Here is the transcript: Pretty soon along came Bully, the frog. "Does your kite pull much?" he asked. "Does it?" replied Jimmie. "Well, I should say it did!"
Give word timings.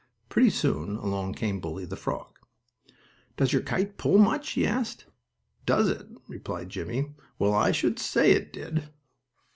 Pretty 0.29 0.49
soon 0.49 0.95
along 0.95 1.35
came 1.35 1.59
Bully, 1.59 1.85
the 1.85 1.95
frog. 1.95 2.39
"Does 3.37 3.53
your 3.53 3.61
kite 3.61 3.97
pull 3.99 4.17
much?" 4.17 4.49
he 4.53 4.65
asked. 4.65 5.05
"Does 5.67 5.89
it?" 5.89 6.07
replied 6.27 6.69
Jimmie. 6.69 7.13
"Well, 7.37 7.53
I 7.53 7.71
should 7.71 7.99
say 7.99 8.31
it 8.31 8.51
did!" 8.51 8.89